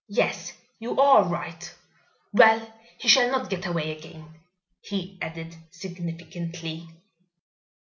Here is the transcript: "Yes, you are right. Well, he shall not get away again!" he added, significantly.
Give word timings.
"Yes, 0.09 0.53
you 0.79 0.99
are 0.99 1.25
right. 1.29 1.75
Well, 2.33 2.73
he 2.97 3.07
shall 3.07 3.29
not 3.29 3.51
get 3.51 3.67
away 3.67 3.95
again!" 3.95 4.33
he 4.81 5.19
added, 5.21 5.55
significantly. 5.69 6.87